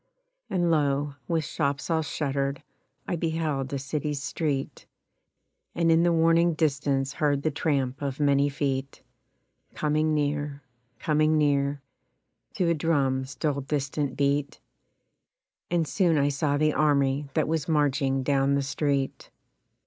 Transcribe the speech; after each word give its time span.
And, 0.49 0.71
lo! 0.71 1.13
with 1.27 1.45
shops 1.45 1.91
all 1.91 2.01
shuttered 2.01 2.63
I 3.07 3.15
beheld 3.15 3.71
a 3.71 3.77
city's 3.77 4.19
street, 4.23 4.87
And 5.75 5.91
in 5.91 6.01
the 6.01 6.11
warning 6.11 6.55
distance 6.55 7.13
heard 7.13 7.43
the 7.43 7.51
tramp 7.51 8.01
of 8.01 8.19
many 8.19 8.49
feet, 8.49 9.03
Coming 9.75 10.15
near, 10.15 10.63
coming 10.97 11.37
near, 11.37 11.83
To 12.55 12.67
a 12.69 12.73
drum's 12.73 13.35
dull 13.35 13.61
distant 13.61 14.17
beat, 14.17 14.59
And 15.69 15.87
soon 15.87 16.17
I 16.17 16.29
saw 16.29 16.57
the 16.57 16.73
army 16.73 17.29
that 17.35 17.47
was 17.47 17.69
marching 17.69 18.23
down 18.23 18.55
the 18.55 18.63
street. 18.63 19.29